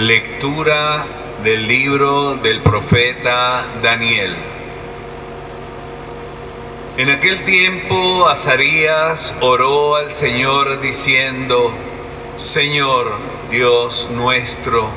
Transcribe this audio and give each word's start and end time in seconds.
Lectura 0.00 1.04
del 1.44 1.68
libro 1.68 2.36
del 2.36 2.62
profeta 2.62 3.66
Daniel. 3.82 4.34
En 6.96 7.10
aquel 7.10 7.44
tiempo 7.44 8.26
Azarías 8.26 9.34
oró 9.42 9.96
al 9.96 10.10
Señor 10.10 10.80
diciendo, 10.80 11.70
Señor 12.38 13.12
Dios 13.50 14.08
nuestro, 14.10 14.88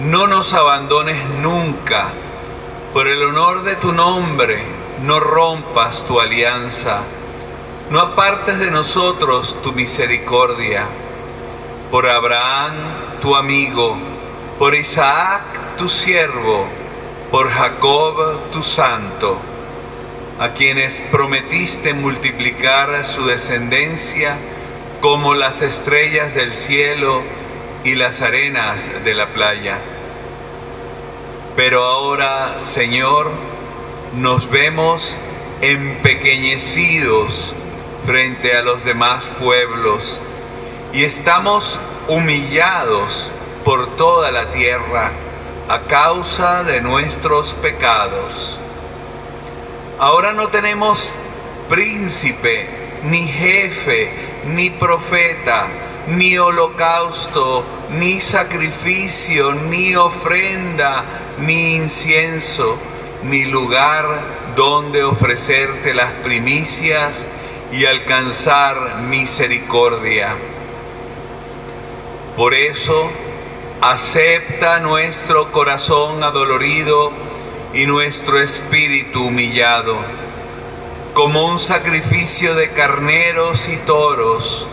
no 0.00 0.26
nos 0.26 0.52
abandones 0.52 1.24
nunca, 1.40 2.08
por 2.92 3.06
el 3.06 3.22
honor 3.22 3.62
de 3.62 3.76
tu 3.76 3.92
nombre, 3.92 4.58
no 5.00 5.20
rompas 5.20 6.04
tu 6.08 6.18
alianza, 6.18 7.02
no 7.88 8.00
apartes 8.00 8.58
de 8.58 8.72
nosotros 8.72 9.56
tu 9.62 9.72
misericordia 9.72 10.88
por 11.90 12.08
Abraham, 12.08 12.74
tu 13.22 13.34
amigo, 13.34 13.96
por 14.58 14.74
Isaac, 14.74 15.76
tu 15.76 15.88
siervo, 15.88 16.66
por 17.30 17.50
Jacob, 17.50 18.50
tu 18.52 18.62
santo, 18.62 19.38
a 20.38 20.50
quienes 20.50 21.00
prometiste 21.10 21.94
multiplicar 21.94 23.04
su 23.04 23.26
descendencia 23.26 24.36
como 25.00 25.34
las 25.34 25.62
estrellas 25.62 26.34
del 26.34 26.52
cielo 26.52 27.22
y 27.84 27.94
las 27.94 28.20
arenas 28.20 28.86
de 29.04 29.14
la 29.14 29.28
playa. 29.28 29.78
Pero 31.56 31.84
ahora, 31.84 32.58
Señor, 32.58 33.30
nos 34.14 34.50
vemos 34.50 35.16
empequeñecidos 35.60 37.54
frente 38.04 38.56
a 38.56 38.62
los 38.62 38.84
demás 38.84 39.30
pueblos 39.40 40.20
y 40.92 41.04
estamos 41.04 41.78
humillados 42.08 43.30
por 43.64 43.96
toda 43.96 44.30
la 44.30 44.50
tierra 44.50 45.12
a 45.68 45.80
causa 45.80 46.64
de 46.64 46.80
nuestros 46.80 47.52
pecados. 47.54 48.58
Ahora 49.98 50.32
no 50.32 50.48
tenemos 50.48 51.12
príncipe, 51.68 52.66
ni 53.04 53.26
jefe, 53.26 54.10
ni 54.46 54.70
profeta, 54.70 55.66
ni 56.06 56.38
holocausto, 56.38 57.64
ni 57.90 58.20
sacrificio, 58.20 59.52
ni 59.52 59.94
ofrenda, 59.94 61.04
ni 61.38 61.76
incienso, 61.76 62.78
ni 63.24 63.44
lugar 63.44 64.06
donde 64.56 65.04
ofrecerte 65.04 65.92
las 65.92 66.12
primicias 66.24 67.26
y 67.72 67.84
alcanzar 67.84 69.02
misericordia. 69.02 70.34
Por 72.38 72.54
eso, 72.54 73.10
acepta 73.80 74.78
nuestro 74.78 75.50
corazón 75.50 76.22
adolorido 76.22 77.10
y 77.74 77.84
nuestro 77.84 78.38
espíritu 78.40 79.24
humillado, 79.24 79.96
como 81.14 81.48
un 81.48 81.58
sacrificio 81.58 82.54
de 82.54 82.70
carneros 82.70 83.68
y 83.68 83.76
toros, 83.78 84.68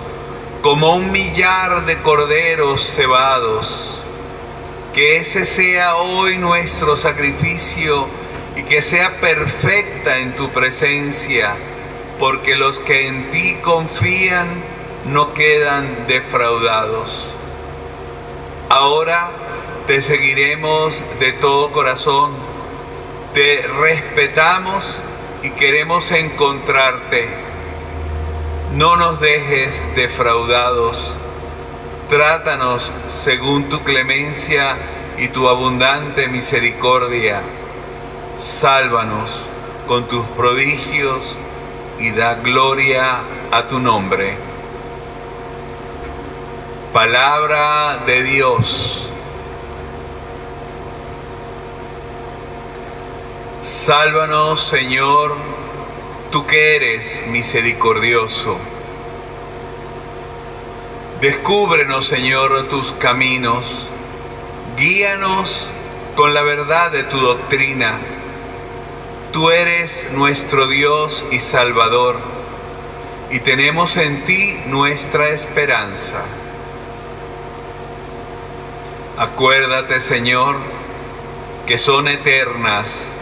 como 0.62 0.96
un 0.96 1.12
millar 1.12 1.88
de 1.88 1.98
corderos 2.04 2.84
cebados. 2.84 4.00
Que 4.94 5.18
ese 5.18 5.44
sea 5.48 5.96
hoy 5.96 6.38
nuestro 6.38 6.96
sacrificio 6.96 8.06
y 8.56 8.62
que 8.62 8.84
sea 8.84 9.20
perfecta 9.20 10.20
en 10.20 10.36
tu 10.36 10.52
presencia, 10.52 11.56
porque 12.20 12.56
los 12.56 12.80
que 12.80 13.08
en 13.08 13.32
ti 13.32 13.56
confían 13.64 14.50
no 15.08 15.34
quedan 15.34 16.06
defraudados. 16.08 17.32
Ahora 18.76 19.30
te 19.88 20.02
seguiremos 20.02 21.02
de 21.22 21.32
todo 21.32 21.72
corazón, 21.72 22.34
te 23.34 23.66
respetamos 23.80 25.00
y 25.44 25.52
queremos 25.52 26.12
encontrarte. 26.12 27.30
No 28.74 28.98
nos 28.98 29.22
dejes 29.22 29.82
defraudados, 29.96 31.16
trátanos 32.10 32.92
según 33.08 33.70
tu 33.70 33.82
clemencia 33.86 34.76
y 35.18 35.30
tu 35.30 35.48
abundante 35.48 36.28
misericordia. 36.28 37.44
Sálvanos 38.42 39.40
con 39.88 40.10
tus 40.10 40.26
prodigios 40.36 41.38
y 41.98 42.12
da 42.12 42.36
gloria 42.44 43.22
a 43.52 43.70
tu 43.70 43.80
nombre. 43.80 44.55
Palabra 46.96 48.04
de 48.06 48.24
Dios. 48.24 49.10
Sálvanos, 53.66 54.62
Señor, 54.62 55.36
tú 56.32 56.48
que 56.48 56.78
eres 56.78 57.22
misericordioso. 57.28 58.58
Descúbrenos, 61.20 62.06
Señor, 62.06 62.70
tus 62.70 62.94
caminos. 62.94 63.90
Guíanos 64.78 65.70
con 66.16 66.34
la 66.34 66.44
verdad 66.44 66.92
de 66.94 67.04
tu 67.04 67.20
doctrina. 67.20 68.00
Tú 69.34 69.52
eres 69.52 70.08
nuestro 70.14 70.68
Dios 70.68 71.26
y 71.30 71.42
Salvador, 71.42 72.16
y 73.32 73.42
tenemos 73.42 73.98
en 73.98 74.24
ti 74.24 74.62
nuestra 74.68 75.28
esperanza. 75.32 76.24
Acuérdate, 79.18 80.02
Señor, 80.02 80.58
que 81.66 81.78
son 81.78 82.10
eternas 82.10 83.14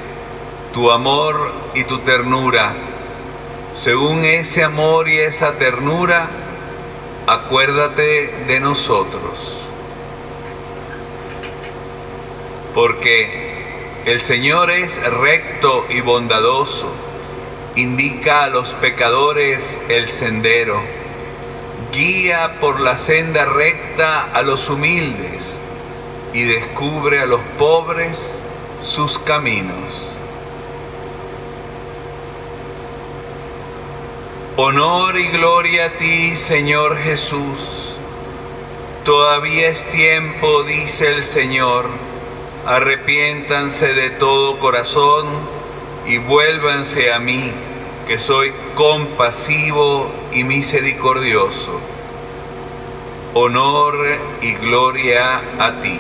tu 0.74 0.90
amor 0.90 1.52
y 1.76 1.84
tu 1.84 2.00
ternura. 2.00 2.74
Según 3.76 4.26
ese 4.26 4.64
amor 4.64 5.08
y 5.08 5.20
esa 5.20 5.52
ternura, 5.60 6.30
acuérdate 7.28 8.34
de 8.48 8.60
nosotros. 8.60 9.68
Porque 12.74 14.02
el 14.08 14.20
Señor 14.20 14.72
es 14.72 15.00
recto 15.00 15.86
y 15.92 16.02
bondadoso, 16.02 16.92
indica 17.76 18.46
a 18.46 18.50
los 18.50 18.74
pecadores 18.74 19.78
el 19.90 20.10
sendero, 20.10 20.82
guía 21.92 22.58
por 22.60 22.80
la 22.80 22.98
senda 22.98 23.46
recta 23.46 24.24
a 24.34 24.42
los 24.42 24.72
humildes 24.72 25.60
y 26.34 26.44
descubre 26.44 27.22
a 27.22 27.26
los 27.26 27.42
pobres 27.58 28.40
sus 28.82 29.20
caminos. 29.20 30.18
Honor 34.56 35.18
y 35.18 35.30
gloria 35.30 35.86
a 35.86 35.90
ti, 35.92 36.36
Señor 36.36 36.98
Jesús. 36.98 37.98
Todavía 39.04 39.70
es 39.70 39.86
tiempo, 39.90 40.64
dice 40.64 41.10
el 41.10 41.24
Señor. 41.24 41.86
Arrepiéntanse 42.66 43.94
de 43.94 44.12
todo 44.12 44.60
corazón 44.60 45.28
y 46.08 46.18
vuélvanse 46.18 47.12
a 47.12 47.20
mí, 47.20 47.52
que 48.08 48.18
soy 48.18 48.54
compasivo 48.76 50.08
y 50.32 50.44
misericordioso. 50.44 51.80
Honor 53.34 53.96
y 54.42 54.54
gloria 54.54 55.42
a 55.60 55.82
ti. 55.82 56.00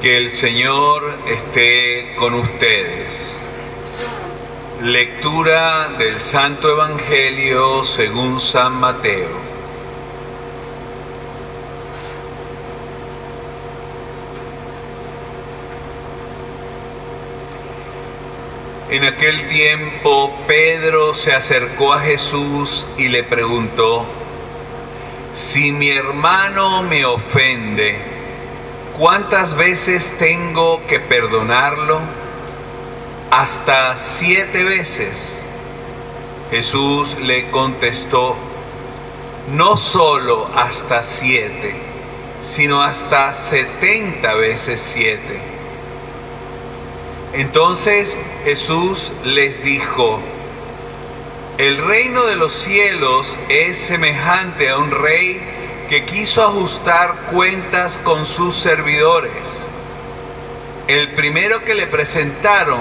Que 0.00 0.16
el 0.16 0.30
Señor 0.36 1.12
esté 1.26 2.14
con 2.16 2.34
ustedes. 2.34 3.34
Lectura 4.80 5.88
del 5.98 6.20
Santo 6.20 6.70
Evangelio 6.70 7.82
según 7.82 8.40
San 8.40 8.74
Mateo. 8.74 9.28
En 18.90 19.02
aquel 19.02 19.48
tiempo 19.48 20.32
Pedro 20.46 21.12
se 21.16 21.34
acercó 21.34 21.92
a 21.92 22.00
Jesús 22.00 22.86
y 22.96 23.08
le 23.08 23.24
preguntó, 23.24 24.06
si 25.34 25.72
mi 25.72 25.90
hermano 25.90 26.84
me 26.84 27.04
ofende, 27.04 28.17
¿Cuántas 28.98 29.54
veces 29.54 30.12
tengo 30.18 30.84
que 30.88 30.98
perdonarlo? 30.98 32.00
Hasta 33.30 33.96
siete 33.96 34.64
veces. 34.64 35.40
Jesús 36.50 37.16
le 37.20 37.48
contestó, 37.52 38.34
no 39.52 39.76
solo 39.76 40.50
hasta 40.52 41.04
siete, 41.04 41.76
sino 42.42 42.82
hasta 42.82 43.32
setenta 43.34 44.34
veces 44.34 44.80
siete. 44.80 45.38
Entonces 47.34 48.16
Jesús 48.42 49.12
les 49.22 49.62
dijo, 49.62 50.18
el 51.56 51.78
reino 51.86 52.24
de 52.26 52.34
los 52.34 52.52
cielos 52.52 53.38
es 53.48 53.78
semejante 53.78 54.70
a 54.70 54.78
un 54.78 54.90
rey 54.90 55.57
que 55.88 56.04
quiso 56.04 56.42
ajustar 56.42 57.14
cuentas 57.32 57.98
con 58.04 58.26
sus 58.26 58.54
servidores. 58.56 59.32
El 60.86 61.14
primero 61.14 61.64
que 61.64 61.74
le 61.74 61.86
presentaron 61.86 62.80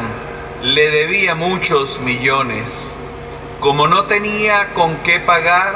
le 0.61 0.89
debía 0.91 1.33
muchos 1.33 1.99
millones. 1.99 2.91
Como 3.61 3.87
no 3.87 4.03
tenía 4.03 4.73
con 4.73 4.97
qué 4.97 5.19
pagar, 5.19 5.75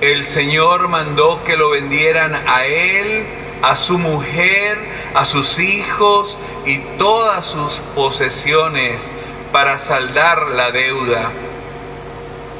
el 0.00 0.24
Señor 0.24 0.88
mandó 0.88 1.42
que 1.44 1.56
lo 1.56 1.70
vendieran 1.70 2.34
a 2.46 2.64
él, 2.66 3.26
a 3.62 3.74
su 3.74 3.98
mujer, 3.98 4.78
a 5.14 5.24
sus 5.24 5.58
hijos 5.58 6.38
y 6.64 6.78
todas 6.98 7.46
sus 7.46 7.80
posesiones 7.96 9.10
para 9.52 9.78
saldar 9.78 10.48
la 10.48 10.70
deuda. 10.70 11.32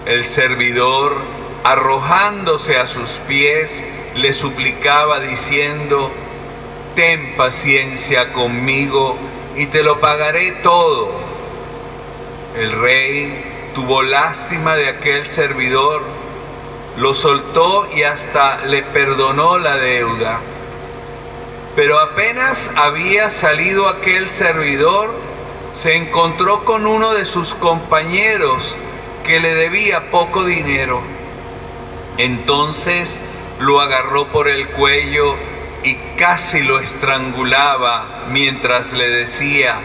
El 0.06 0.24
servidor 0.24 1.14
arrojándose 1.64 2.76
a 2.76 2.86
sus 2.86 3.12
pies, 3.26 3.82
le 4.14 4.34
suplicaba 4.34 5.18
diciendo, 5.20 6.12
ten 6.94 7.36
paciencia 7.36 8.34
conmigo 8.34 9.16
y 9.56 9.66
te 9.66 9.82
lo 9.82 9.98
pagaré 9.98 10.52
todo. 10.62 11.10
El 12.54 12.70
rey 12.70 13.70
tuvo 13.74 14.02
lástima 14.02 14.76
de 14.76 14.90
aquel 14.90 15.24
servidor, 15.24 16.02
lo 16.98 17.14
soltó 17.14 17.88
y 17.96 18.02
hasta 18.02 18.66
le 18.66 18.82
perdonó 18.82 19.56
la 19.56 19.76
deuda. 19.76 20.40
Pero 21.74 21.98
apenas 21.98 22.70
había 22.76 23.30
salido 23.30 23.88
aquel 23.88 24.28
servidor, 24.28 25.14
se 25.74 25.96
encontró 25.96 26.66
con 26.66 26.86
uno 26.86 27.14
de 27.14 27.24
sus 27.24 27.54
compañeros 27.54 28.76
que 29.24 29.40
le 29.40 29.54
debía 29.54 30.10
poco 30.10 30.44
dinero 30.44 31.13
entonces 32.18 33.18
lo 33.58 33.80
agarró 33.80 34.26
por 34.28 34.48
el 34.48 34.68
cuello 34.68 35.36
y 35.82 35.96
casi 36.16 36.62
lo 36.62 36.80
estrangulaba 36.80 38.24
mientras 38.30 38.92
le 38.92 39.08
decía, 39.08 39.78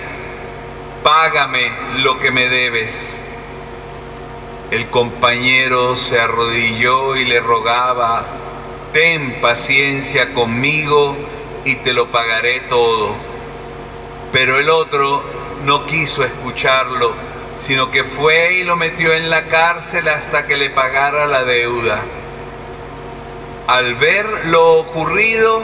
págame 1.04 1.72
lo 1.98 2.20
que 2.20 2.31
me 2.31 2.50
debes. 2.50 3.24
El 4.72 4.88
compañero 4.90 5.96
se 5.96 6.20
arrodilló 6.20 7.16
y 7.16 7.26
le 7.26 7.40
rogaba, 7.42 8.26
ten 8.94 9.42
paciencia 9.42 10.34
conmigo 10.34 11.18
y 11.66 11.76
te 11.78 11.94
lo 11.94 12.08
pagaré 12.12 12.62
todo. 12.62 13.16
Pero 14.31 14.60
el 14.60 14.70
otro 14.70 15.24
no 15.66 15.86
quiso 15.86 16.24
escucharlo, 16.24 17.14
sino 17.58 17.92
que 17.92 18.04
fue 18.04 18.54
y 18.54 18.64
lo 18.64 18.76
metió 18.76 19.14
en 19.14 19.30
la 19.30 19.48
cárcel 19.48 20.08
hasta 20.08 20.48
que 20.48 20.56
le 20.56 20.70
pagara 20.70 21.28
la 21.28 21.44
deuda. 21.44 22.04
Al 23.69 23.94
ver 23.94 24.25
lo 24.45 24.80
ocurrido, 24.80 25.62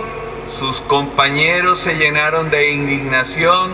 sus 0.59 0.79
compañeros 0.81 1.79
se 1.79 1.95
llenaron 1.95 2.51
de 2.51 2.69
indignación 2.69 3.71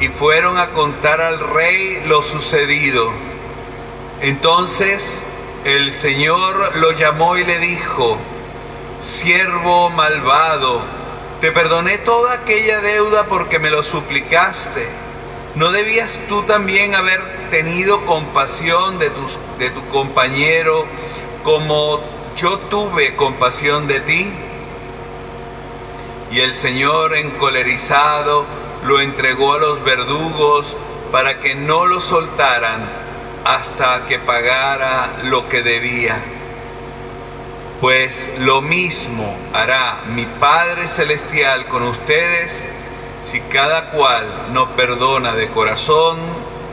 y 0.00 0.06
fueron 0.06 0.58
a 0.58 0.70
contar 0.70 1.20
al 1.20 1.40
rey 1.40 2.00
lo 2.06 2.22
sucedido. 2.22 3.10
Entonces 4.20 5.24
el 5.64 5.90
Señor 5.90 6.76
lo 6.76 6.92
llamó 6.92 7.36
y 7.36 7.44
le 7.44 7.58
dijo, 7.58 8.16
siervo 9.00 9.90
malvado, 9.90 10.80
te 11.40 11.50
perdoné 11.50 11.98
toda 11.98 12.34
aquella 12.34 12.80
deuda 12.80 13.24
porque 13.24 13.58
me 13.58 13.70
lo 13.70 13.82
suplicaste. 13.82 14.86
¿No 15.56 15.72
debías 15.72 16.20
tú 16.28 16.44
también 16.44 16.94
haber 16.94 17.48
tenido 17.50 18.06
compasión 18.06 19.00
de, 19.00 19.10
de 19.58 19.70
tu 19.70 19.84
compañero 19.88 20.86
como 21.42 21.98
yo 22.36 22.58
tuve 22.58 23.16
compasión 23.16 23.86
de 23.86 24.00
ti. 24.00 24.30
Y 26.30 26.40
el 26.40 26.52
Señor 26.52 27.16
encolerizado 27.16 28.44
lo 28.84 29.00
entregó 29.00 29.54
a 29.54 29.58
los 29.58 29.82
verdugos 29.84 30.76
para 31.12 31.38
que 31.38 31.54
no 31.54 31.86
lo 31.86 32.00
soltaran 32.00 32.88
hasta 33.44 34.06
que 34.06 34.18
pagara 34.18 35.16
lo 35.24 35.48
que 35.48 35.62
debía. 35.62 36.18
Pues 37.80 38.30
lo 38.38 38.62
mismo 38.62 39.36
hará 39.52 39.98
mi 40.14 40.26
Padre 40.26 40.88
Celestial 40.88 41.66
con 41.66 41.82
ustedes 41.82 42.64
si 43.22 43.40
cada 43.40 43.90
cual 43.90 44.26
no 44.52 44.70
perdona 44.70 45.34
de 45.34 45.48
corazón 45.48 46.18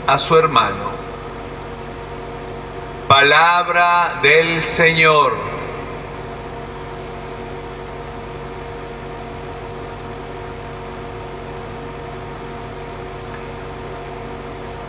a 0.08 0.18
su 0.18 0.38
hermano. 0.38 0.92
Palabra 3.08 4.20
del 4.22 4.64
Señor. 4.64 5.51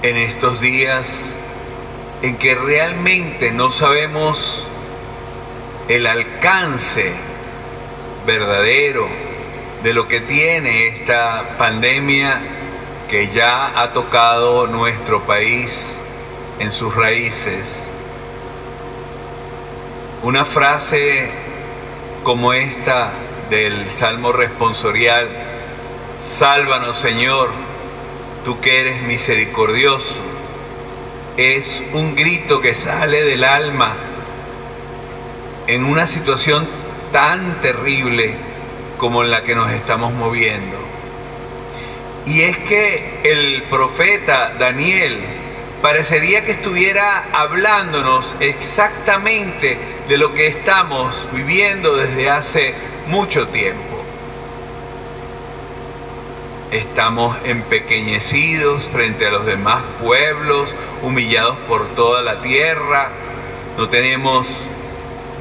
En 0.03 0.17
estos 0.17 0.61
días 0.61 1.37
en 2.23 2.37
que 2.37 2.57
realmente 2.57 3.53
no 3.53 3.71
sabemos 3.71 4.67
el 5.89 6.09
alcance 6.09 7.13
verdadero 8.27 9.07
de 9.85 9.95
lo 9.95 10.09
que 10.09 10.21
tiene 10.21 10.89
esta 10.89 11.57
pandemia 11.57 12.41
que 13.09 13.29
ya 13.29 13.81
ha 13.81 13.93
tocado 13.93 14.67
nuestro 14.67 15.23
país 15.23 15.97
en 16.59 16.73
sus 16.73 16.97
raíces. 16.97 17.87
Una 20.25 20.45
frase 20.45 21.31
como 22.25 22.53
esta 22.53 23.13
del 23.51 23.89
Salmo 23.89 24.33
responsorial, 24.33 25.29
Sálvanos 26.21 26.99
Señor, 26.99 27.51
tú 28.45 28.61
que 28.61 28.81
eres 28.81 29.03
misericordioso, 29.03 30.19
es 31.37 31.83
un 31.93 32.15
grito 32.15 32.61
que 32.61 32.75
sale 32.75 33.23
del 33.23 33.45
alma 33.45 33.95
en 35.67 35.85
una 35.85 36.07
situación 36.07 36.67
tan 37.13 37.61
terrible 37.61 38.35
como 38.99 39.23
en 39.23 39.31
la 39.31 39.43
que 39.43 39.55
nos 39.55 39.71
estamos 39.71 40.13
moviendo. 40.13 40.77
Y 42.27 42.43
es 42.43 42.59
que 42.59 43.21
el 43.25 43.63
profeta 43.65 44.55
Daniel 44.59 45.19
parecería 45.81 46.45
que 46.45 46.53
estuviera 46.53 47.25
hablándonos 47.33 48.37
exactamente 48.39 49.77
de 50.09 50.17
lo 50.17 50.33
que 50.35 50.47
estamos 50.47 51.29
viviendo 51.33 51.97
desde 51.97 52.31
hace 52.31 52.75
mucho 53.09 53.49
tiempo. 53.49 53.92
Estamos 56.73 57.37
empequeñecidos 57.45 58.89
frente 58.89 59.27
a 59.27 59.31
los 59.31 59.45
demás 59.45 59.83
pueblos, 60.01 60.75
humillados 61.03 61.59
por 61.69 61.89
toda 61.89 62.23
la 62.23 62.41
tierra. 62.41 63.11
No 63.77 63.91
tenemos 63.91 64.65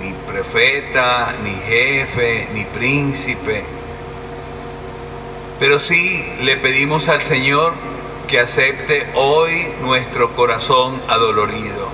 ni 0.01 0.11
profeta, 0.29 1.33
ni 1.41 1.51
jefe, 1.51 2.49
ni 2.53 2.65
príncipe. 2.65 3.63
Pero 5.57 5.79
sí 5.79 6.21
le 6.41 6.57
pedimos 6.57 7.07
al 7.07 7.21
Señor 7.21 7.75
que 8.27 8.41
acepte 8.41 9.07
hoy 9.15 9.69
nuestro 9.81 10.35
corazón 10.35 11.01
adolorido, 11.07 11.87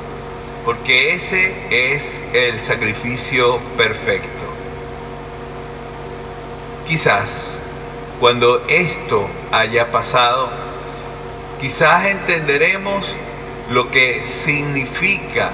porque 0.65 1.13
ese 1.13 1.53
es 1.69 2.19
el 2.33 2.59
sacrificio 2.59 3.59
perfecto. 3.77 4.45
Quizás 6.87 7.56
cuando 8.19 8.63
esto 8.67 9.27
haya 9.51 9.91
pasado, 9.91 10.49
quizás 11.61 12.05
entenderemos 12.05 13.15
lo 13.69 13.91
que 13.91 14.25
significa 14.25 15.51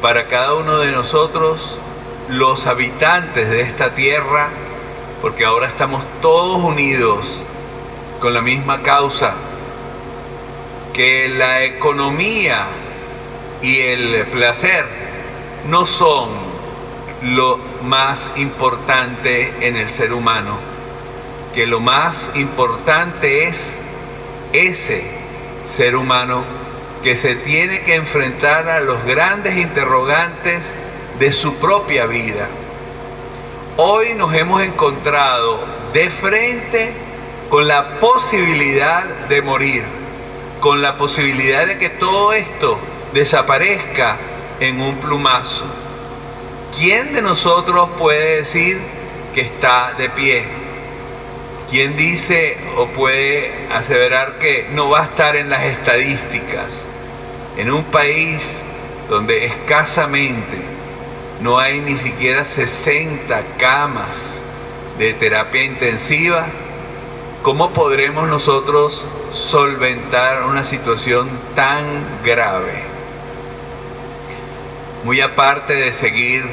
para 0.00 0.26
cada 0.28 0.54
uno 0.54 0.78
de 0.78 0.92
nosotros 0.92 1.78
los 2.28 2.66
habitantes 2.66 3.48
de 3.48 3.62
esta 3.62 3.94
tierra, 3.94 4.50
porque 5.20 5.44
ahora 5.44 5.68
estamos 5.68 6.04
todos 6.20 6.62
unidos 6.62 7.44
con 8.20 8.34
la 8.34 8.42
misma 8.42 8.82
causa 8.82 9.34
que 10.92 11.28
la 11.28 11.64
economía 11.64 12.66
y 13.62 13.78
el 13.78 14.26
placer 14.26 14.84
no 15.68 15.86
son 15.86 16.30
lo 17.22 17.58
más 17.82 18.30
importante 18.36 19.54
en 19.60 19.76
el 19.76 19.88
ser 19.88 20.12
humano, 20.12 20.71
que 21.54 21.66
lo 21.66 21.80
más 21.80 22.30
importante 22.34 23.46
es 23.46 23.76
ese 24.52 25.04
ser 25.66 25.96
humano 25.96 26.44
que 27.02 27.16
se 27.16 27.34
tiene 27.34 27.82
que 27.82 27.94
enfrentar 27.94 28.68
a 28.68 28.80
los 28.80 29.04
grandes 29.04 29.56
interrogantes 29.56 30.72
de 31.18 31.32
su 31.32 31.54
propia 31.56 32.06
vida. 32.06 32.48
Hoy 33.76 34.14
nos 34.14 34.34
hemos 34.34 34.62
encontrado 34.62 35.60
de 35.92 36.10
frente 36.10 36.92
con 37.50 37.68
la 37.68 37.98
posibilidad 38.00 39.04
de 39.04 39.42
morir, 39.42 39.82
con 40.60 40.80
la 40.80 40.96
posibilidad 40.96 41.66
de 41.66 41.76
que 41.76 41.90
todo 41.90 42.32
esto 42.32 42.78
desaparezca 43.12 44.16
en 44.60 44.80
un 44.80 44.96
plumazo. 44.96 45.64
¿Quién 46.76 47.12
de 47.12 47.20
nosotros 47.20 47.90
puede 47.98 48.38
decir 48.38 48.80
que 49.34 49.42
está 49.42 49.92
de 49.98 50.08
pie? 50.08 50.61
¿Quién 51.72 51.96
dice 51.96 52.58
o 52.76 52.88
puede 52.88 53.50
aseverar 53.72 54.38
que 54.38 54.68
no 54.74 54.90
va 54.90 55.00
a 55.00 55.04
estar 55.04 55.36
en 55.36 55.48
las 55.48 55.62
estadísticas? 55.62 56.84
En 57.56 57.72
un 57.72 57.84
país 57.84 58.60
donde 59.08 59.46
escasamente 59.46 60.58
no 61.40 61.58
hay 61.58 61.80
ni 61.80 61.96
siquiera 61.96 62.44
60 62.44 63.56
camas 63.58 64.42
de 64.98 65.14
terapia 65.14 65.64
intensiva, 65.64 66.44
¿cómo 67.42 67.70
podremos 67.70 68.28
nosotros 68.28 69.06
solventar 69.32 70.42
una 70.42 70.64
situación 70.64 71.30
tan 71.54 71.86
grave? 72.22 72.82
Muy 75.04 75.22
aparte 75.22 75.74
de 75.74 75.90
seguir 75.94 76.44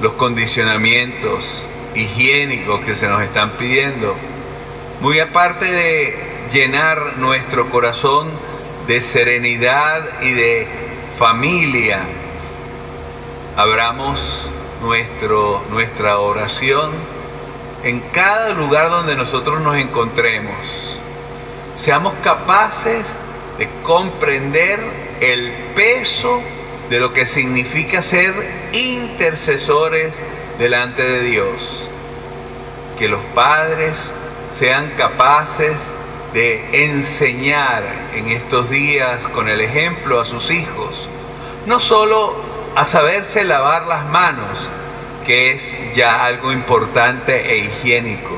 los 0.00 0.12
condicionamientos 0.12 1.66
higiénicos 1.96 2.82
que 2.82 2.94
se 2.94 3.08
nos 3.08 3.20
están 3.22 3.50
pidiendo, 3.58 4.14
muy 5.00 5.20
aparte 5.20 5.70
de 5.70 6.16
llenar 6.52 7.18
nuestro 7.18 7.70
corazón 7.70 8.30
de 8.86 9.00
serenidad 9.00 10.02
y 10.22 10.32
de 10.32 10.66
familia, 11.18 12.00
abramos 13.56 14.48
nuestro, 14.82 15.62
nuestra 15.70 16.18
oración 16.18 16.90
en 17.84 18.00
cada 18.12 18.50
lugar 18.50 18.90
donde 18.90 19.14
nosotros 19.14 19.60
nos 19.60 19.76
encontremos. 19.76 20.98
Seamos 21.76 22.14
capaces 22.24 23.06
de 23.58 23.68
comprender 23.82 24.80
el 25.20 25.52
peso 25.76 26.40
de 26.90 26.98
lo 26.98 27.12
que 27.12 27.26
significa 27.26 28.02
ser 28.02 28.34
intercesores 28.72 30.12
delante 30.58 31.02
de 31.02 31.20
Dios. 31.20 31.88
Que 32.98 33.08
los 33.08 33.20
padres 33.34 34.10
sean 34.58 34.90
capaces 34.96 35.78
de 36.34 36.84
enseñar 36.84 37.84
en 38.14 38.28
estos 38.28 38.68
días 38.68 39.28
con 39.28 39.48
el 39.48 39.60
ejemplo 39.60 40.20
a 40.20 40.24
sus 40.24 40.50
hijos, 40.50 41.08
no 41.66 41.78
solo 41.78 42.34
a 42.74 42.84
saberse 42.84 43.44
lavar 43.44 43.86
las 43.86 44.04
manos, 44.06 44.68
que 45.24 45.52
es 45.52 45.78
ya 45.94 46.24
algo 46.24 46.50
importante 46.50 47.52
e 47.52 47.58
higiénico, 47.58 48.36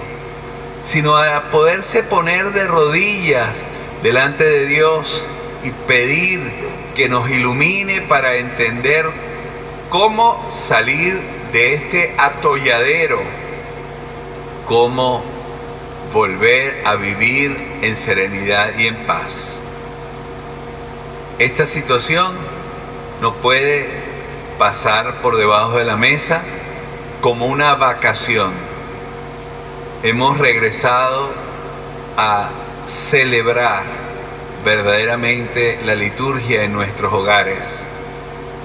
sino 0.82 1.16
a 1.16 1.44
poderse 1.50 2.02
poner 2.02 2.52
de 2.52 2.66
rodillas 2.66 3.56
delante 4.02 4.44
de 4.44 4.66
Dios 4.66 5.26
y 5.64 5.70
pedir 5.70 6.40
que 6.94 7.08
nos 7.08 7.30
ilumine 7.30 8.02
para 8.02 8.36
entender 8.36 9.06
cómo 9.88 10.46
salir 10.50 11.18
de 11.52 11.74
este 11.74 12.14
atolladero, 12.18 13.20
cómo 14.66 15.29
volver 16.12 16.82
a 16.84 16.96
vivir 16.96 17.78
en 17.82 17.96
serenidad 17.96 18.76
y 18.78 18.86
en 18.86 18.96
paz. 19.06 19.56
Esta 21.38 21.66
situación 21.66 22.34
no 23.20 23.34
puede 23.34 23.86
pasar 24.58 25.22
por 25.22 25.36
debajo 25.36 25.78
de 25.78 25.84
la 25.84 25.96
mesa 25.96 26.42
como 27.20 27.46
una 27.46 27.74
vacación. 27.74 28.52
Hemos 30.02 30.38
regresado 30.38 31.30
a 32.16 32.50
celebrar 32.86 33.84
verdaderamente 34.64 35.78
la 35.84 35.94
liturgia 35.94 36.64
en 36.64 36.72
nuestros 36.72 37.12
hogares. 37.12 37.80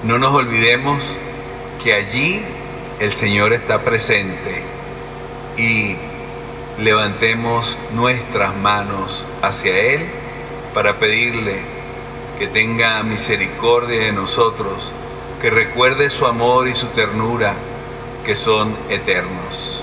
No 0.02 0.18
nos 0.18 0.34
olvidemos 0.34 1.02
que 1.82 1.94
allí 1.94 2.42
el 3.00 3.12
Señor 3.12 3.52
está 3.52 3.80
presente 3.80 4.62
y 5.56 5.96
levantemos 6.78 7.76
nuestras 7.94 8.54
manos 8.56 9.26
hacia 9.42 9.78
Él 9.94 10.06
para 10.74 10.98
pedirle 10.98 11.60
que 12.38 12.46
tenga 12.46 13.02
misericordia 13.02 14.00
de 14.00 14.12
nosotros, 14.12 14.92
que 15.40 15.48
recuerde 15.48 16.10
su 16.10 16.26
amor 16.26 16.68
y 16.68 16.74
su 16.74 16.88
ternura 16.88 17.54
que 18.24 18.34
son 18.34 18.76
eternos. 18.90 19.75